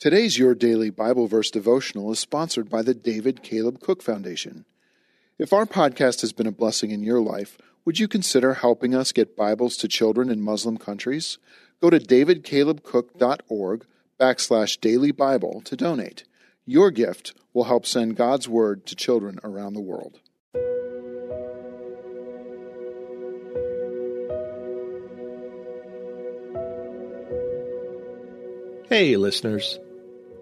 [0.00, 4.64] Today's Your Daily Bible Verse devotional is sponsored by the David Caleb Cook Foundation.
[5.38, 9.12] If our podcast has been a blessing in your life, would you consider helping us
[9.12, 11.36] get Bibles to children in Muslim countries?
[11.82, 13.84] Go to davidcalebcook.org
[14.18, 16.24] backslash daily Bible to donate.
[16.64, 20.18] Your gift will help send God's Word to children around the world.
[28.88, 29.78] Hey, listeners.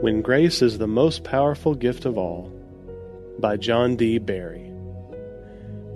[0.00, 2.52] When Grace is the Most Powerful Gift of All
[3.40, 4.18] by John D.
[4.18, 4.70] Barry.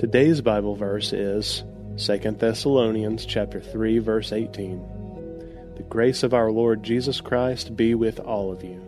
[0.01, 1.63] Today's Bible verse is
[2.05, 5.75] 2 Thessalonians chapter 3 verse 18.
[5.77, 8.83] The grace of our Lord Jesus Christ be with all of you.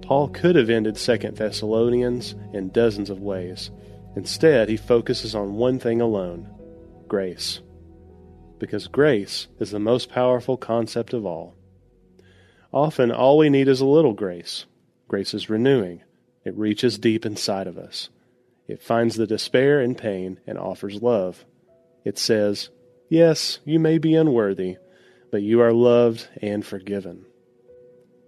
[0.00, 3.70] Paul could have ended 2 Thessalonians in dozens of ways.
[4.16, 6.48] Instead, he focuses on one thing alone
[7.08, 7.60] grace.
[8.58, 11.54] Because grace is the most powerful concept of all.
[12.74, 14.66] Often, all we need is a little grace.
[15.06, 16.02] Grace is renewing,
[16.44, 18.08] it reaches deep inside of us.
[18.66, 21.44] It finds the despair and pain and offers love.
[22.04, 22.70] It says,
[23.08, 24.78] Yes, you may be unworthy,
[25.30, 27.26] but you are loved and forgiven.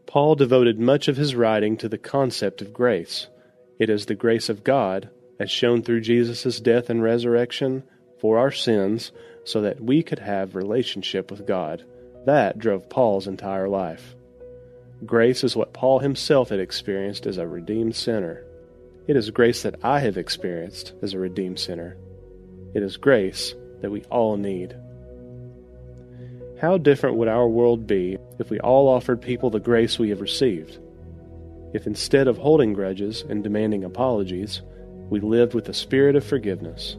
[0.07, 3.27] Paul devoted much of his writing to the concept of grace.
[3.81, 7.83] It is the grace of God, as shown through Jesus' death and resurrection,
[8.21, 9.11] for our sins,
[9.43, 11.85] so that we could have relationship with God.
[12.27, 14.15] That drove Paul's entire life.
[15.05, 18.45] Grace is what Paul himself had experienced as a redeemed sinner.
[19.07, 21.97] It is grace that I have experienced as a redeemed sinner.
[22.75, 24.75] It is grace that we all need.
[26.61, 30.23] How different would our world be if we all offered people the grace we have
[30.23, 30.79] received?
[31.75, 34.63] If instead of holding grudges and demanding apologies,
[35.11, 36.97] we lived with a spirit of forgiveness?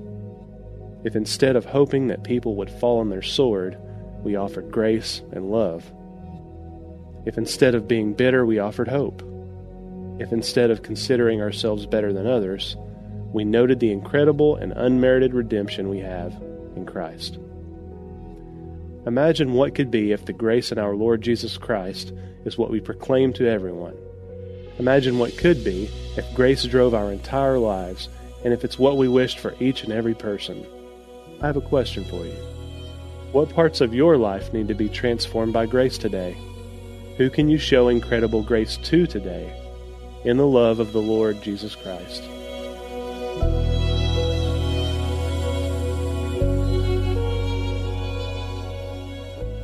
[1.04, 3.76] If instead of hoping that people would fall on their sword,
[4.24, 5.92] we offered grace and love?
[7.28, 9.22] If instead of being bitter, we offered hope.
[10.18, 12.78] If instead of considering ourselves better than others,
[13.34, 16.32] we noted the incredible and unmerited redemption we have
[16.78, 17.38] in Christ.
[19.06, 22.14] Imagine what could be if the grace in our Lord Jesus Christ
[22.46, 23.98] is what we proclaim to everyone.
[24.80, 28.08] Imagine what could be if grace drove our entire lives
[28.46, 30.66] and if it's what we wished for each and every person.
[31.42, 32.38] I have a question for you.
[33.34, 36.38] What parts of your life need to be transformed by grace today?
[37.18, 39.52] Who can you show incredible grace to today
[40.24, 42.22] in the love of the Lord Jesus Christ?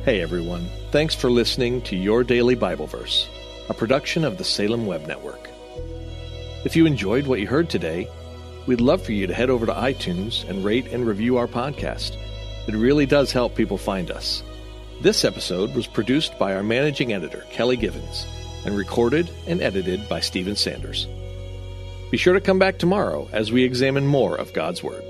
[0.04, 3.28] Hey everyone, thanks for listening to Your Daily Bible Verse,
[3.68, 5.48] a production of the Salem Web Network.
[6.64, 8.08] If you enjoyed what you heard today,
[8.66, 12.16] we'd love for you to head over to iTunes and rate and review our podcast.
[12.66, 14.42] It really does help people find us.
[15.00, 18.26] This episode was produced by our managing editor, Kelly Givens,
[18.64, 21.06] and recorded and edited by Stephen Sanders.
[22.10, 25.04] Be sure to come back tomorrow as we examine more of God's Word.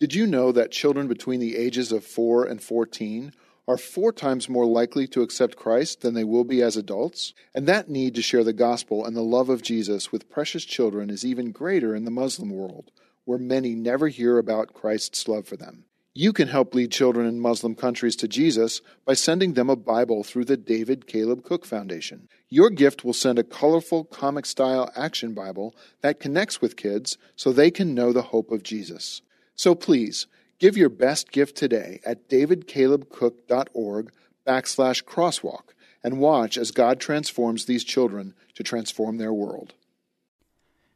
[0.00, 3.32] Did you know that children between the ages of 4 and 14
[3.68, 7.32] are four times more likely to accept Christ than they will be as adults?
[7.54, 11.10] And that need to share the gospel and the love of Jesus with precious children
[11.10, 12.90] is even greater in the Muslim world,
[13.24, 15.84] where many never hear about Christ's love for them.
[16.14, 20.22] You can help lead children in Muslim countries to Jesus by sending them a Bible
[20.22, 22.28] through the David Caleb Cook Foundation.
[22.50, 27.50] Your gift will send a colorful comic style action Bible that connects with kids so
[27.50, 29.22] they can know the hope of Jesus.
[29.54, 30.26] So please,
[30.62, 34.12] give your best gift today at davidcalebcook.org
[34.46, 35.74] backslash crosswalk
[36.04, 39.74] and watch as God transforms these children to transform their world.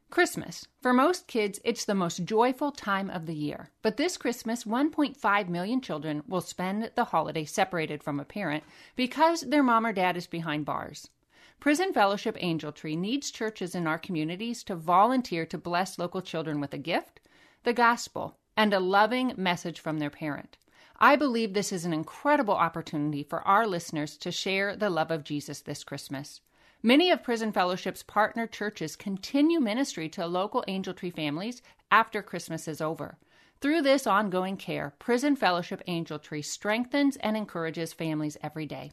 [0.08, 0.68] Christmas.
[0.80, 3.70] For most kids, it's the most joyful time of the year.
[3.82, 8.62] But this Christmas, 1.5 million children will spend the holiday separated from a parent
[8.94, 11.10] because their mom or dad is behind bars.
[11.58, 16.60] Prison Fellowship Angel Tree needs churches in our communities to volunteer to bless local children
[16.60, 17.18] with a gift,
[17.64, 20.56] the gospel, and a loving message from their parent.
[20.98, 25.24] I believe this is an incredible opportunity for our listeners to share the love of
[25.24, 26.40] Jesus this Christmas.
[26.82, 31.60] Many of Prison Fellowship's partner churches continue ministry to local Angel Tree families
[31.90, 33.18] after Christmas is over.
[33.60, 38.92] Through this ongoing care, Prison Fellowship Angel Tree strengthens and encourages families every day.